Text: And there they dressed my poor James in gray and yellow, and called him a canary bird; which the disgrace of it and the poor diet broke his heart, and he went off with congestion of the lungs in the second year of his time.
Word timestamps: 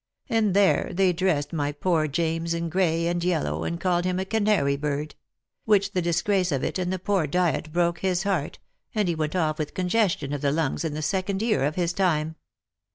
And 0.29 0.55
there 0.55 0.89
they 0.91 1.13
dressed 1.13 1.53
my 1.53 1.71
poor 1.71 2.07
James 2.07 2.55
in 2.55 2.69
gray 2.69 3.05
and 3.05 3.23
yellow, 3.23 3.63
and 3.63 3.79
called 3.79 4.03
him 4.03 4.17
a 4.17 4.25
canary 4.25 4.75
bird; 4.75 5.13
which 5.65 5.91
the 5.91 6.01
disgrace 6.01 6.51
of 6.51 6.63
it 6.63 6.79
and 6.79 6.91
the 6.91 6.97
poor 6.97 7.27
diet 7.27 7.71
broke 7.71 7.99
his 7.99 8.23
heart, 8.23 8.57
and 8.95 9.07
he 9.07 9.13
went 9.13 9.35
off 9.35 9.59
with 9.59 9.75
congestion 9.75 10.33
of 10.33 10.41
the 10.41 10.51
lungs 10.51 10.83
in 10.83 10.95
the 10.95 11.03
second 11.03 11.43
year 11.43 11.63
of 11.65 11.75
his 11.75 11.93
time. 11.93 12.35